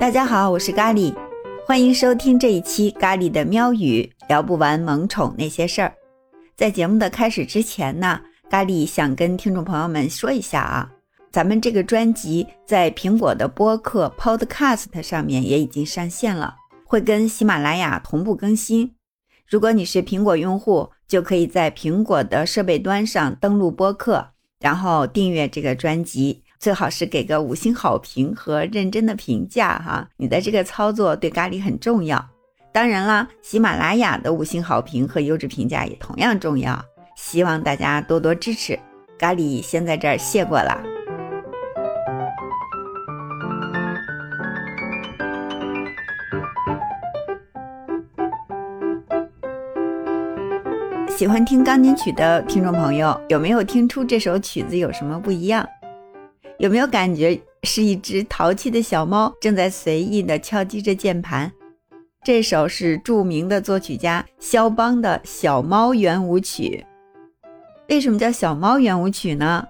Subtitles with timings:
[0.00, 1.14] 大家好，我是咖喱，
[1.66, 5.92] 欢迎收听这一期咖喱的喵语，聊不完萌宠那些事儿。
[6.56, 10.90] 在节目的开始之前呢，咖喱想跟听众朋友们说一下啊，
[11.30, 18.94] 咱们这个专辑在苹果的播客 Podcast 上面也已经上线了，会跟喜马拉雅同步更新。
[19.46, 24.30] 如果你是苹果用户，就可以在苹果的设备端上登录播客，
[24.60, 26.42] 然后订阅这个专辑。
[26.60, 32.22] 最好是给个五星好评和认真的评价哈，你的这个操作对咖喱很重要。
[32.70, 36.78] 当然啦，喜马拉雅的五星好评和优质评价也同样重要，
[37.16, 38.78] 希望大家多多支持。
[39.18, 40.78] 咖喱先在这儿谢过了。
[51.08, 55.66] 喜欢听钢琴曲的听众朋友，有没有听出这首曲子有什么不一样？
[56.60, 61.50] 有没有感觉是一只淘气的小猫正在随意地敲击着键盘？
[62.22, 66.84] 这首是著名的作曲家肖邦的小猫圆舞曲。
[67.88, 69.66] 为什么叫小猫圆舞曲呢？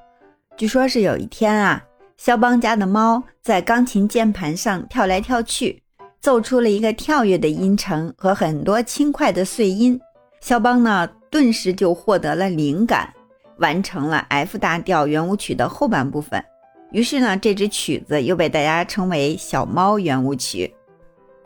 [0.56, 1.80] 据说是有一天啊，
[2.16, 5.80] 肖邦家的猫在钢琴键盘上跳来跳去，
[6.20, 10.00] 奏出了一个跳跃的音程和很多轻快的碎音。
[10.41, 13.14] 肖邦呢，顿时就获得了灵感，
[13.58, 16.44] 完成了 F 大调圆舞曲的后半部分。
[16.92, 20.66] 于是呢，这支曲子又被大家称为《小猫圆舞曲》。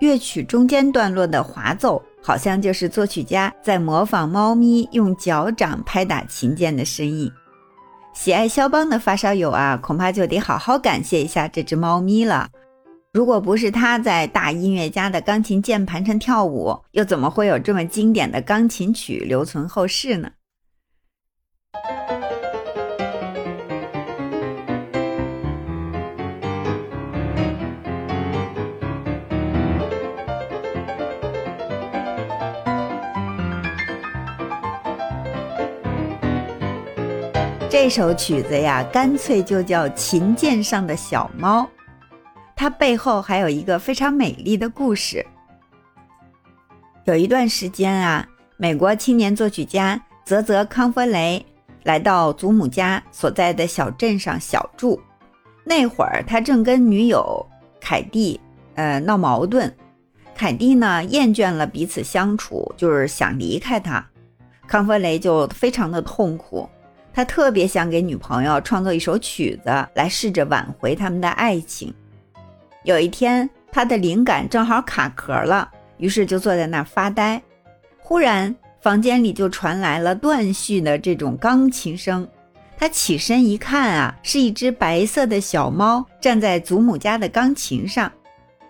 [0.00, 7.30] 乐曲中间段落的滑奏，好像就是作曲家在模仿猫咪用脚掌拍打琴键的声音。
[8.14, 12.48] 喜爱肖邦的发烧友啊，恐怕就得好好感谢一下这只猫咪了。
[13.12, 20.28] 如果不是它在大音乐家的钢琴键盘上跳舞，又怎么会有这么经典的钢琴曲留存后世呢？
[37.74, 41.62] 这首曲子呀，干脆就叫《琴键上的小猫》，
[42.54, 45.26] 它背后还有一个非常美丽的故事。
[47.04, 48.24] 有一段时间啊，
[48.56, 51.44] 美国青年作曲家泽泽·康弗雷
[51.82, 55.00] 来到祖母家所在的小镇上小住。
[55.64, 57.44] 那会儿，他正跟女友
[57.80, 58.40] 凯蒂
[58.76, 59.74] 呃闹矛盾，
[60.32, 64.06] 凯蒂呢厌倦了彼此相处，就是想离开他。
[64.68, 66.68] 康弗雷就非常的痛苦。
[67.14, 71.94] 他特别想给女朋友创作一首曲子，来试着挽回他们的爱情。
[72.82, 77.40] 有一天，他的灵感正好卡壳了，于是就坐在那儿发呆。
[77.98, 82.26] 忽然，房间里就传来了断续的这种钢琴声。
[82.76, 88.10] 他起身一看啊，是一只白色的小猫站在祖母家的钢琴上。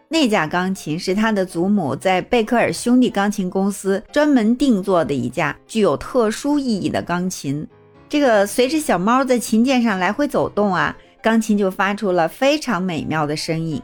[0.06, 7.66] 那架钢琴是他的祖母在贝克尔兄弟钢琴公司专门定做的一架具有特殊意义的钢琴。
[8.14, 13.82] 这个随着小猫在琴键上来回走动啊，钢琴就发出了非常美妙的声音。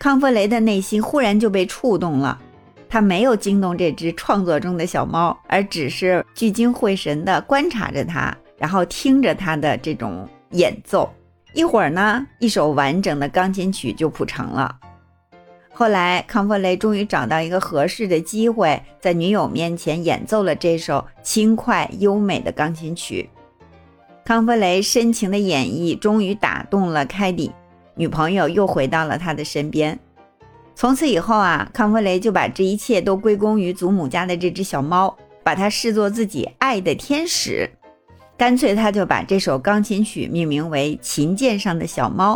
[0.00, 2.36] 康弗雷的内心忽然就被触动了，
[2.88, 11.08] 他没有惊动这只创作中的小猫，而只是聚精会神地观察着它，然后听着它的这种演奏。
[11.54, 14.76] 一会儿呢，一首完整的钢琴曲就谱成了。
[15.80, 23.30] 后来，康弗雷终于找到一个合适的机会，在女友面前演奏了这首轻快优美的钢琴曲。
[24.22, 27.50] 康弗雷深情的演绎终于打动了凯蒂，
[27.94, 29.98] 女朋友又回到了他的身边。
[30.74, 37.66] 从此以后啊，康弗雷就把这一切都归功于祖母家的这只小猫，把它视作自己爱的天使。
[38.36, 42.34] 干脆，他就把这首钢琴曲命名为《琴键上的小猫》。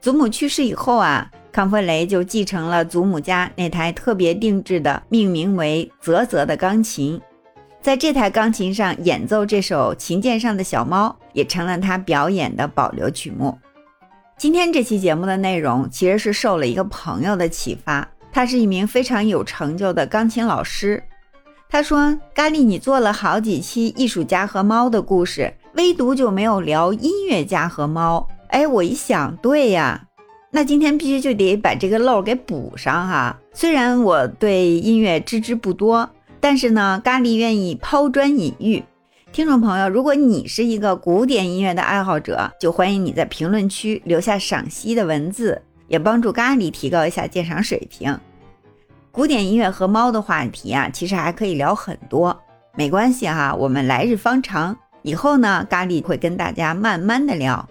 [0.00, 1.28] 祖母去世以后啊。
[1.58, 7.20] 康弗雷就继承了祖母家那台特别定制的、命名为“泽泽”的钢琴，
[7.82, 13.58] 在这台钢琴上演奏这首《琴键上的小猫》，也成了他表演的保留曲目。
[14.36, 21.02] 今天这期节目的内容其实是受了一个朋友的启发，他是一名非常有成就的钢琴老师。
[21.68, 30.04] 他说：“咖喱，你做了好几期艺术家和猫的故事，唯独就没有聊音乐家和猫。”哎，我一想，对呀。
[30.50, 33.38] 那今天必须就得把这个漏给补上哈。
[33.52, 36.08] 虽然我对音乐知之不多，
[36.40, 38.82] 但是呢，咖喱愿意抛砖引玉。
[39.30, 48.18] 听众朋友，如果你是一个古典音乐的爱好者，就欢迎你在评论区留下赏析的文字，也帮助咖喱提高一下鉴赏水平。
[49.12, 52.34] 古典音乐和猫的话题啊，其实还可以聊很多，
[52.74, 57.68] 没关系哈，我们来日方长，以后呢，咖喱会跟大家慢慢的聊。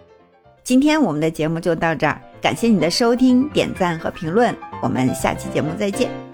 [0.63, 2.21] 今天我们的节目就到这儿。
[2.41, 6.26] 感谢你的收听、点赞和评论，我们下期节目再见。